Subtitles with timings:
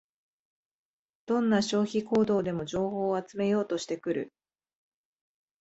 [1.27, 4.33] どんな消費行動でも情報を集めようとしてくる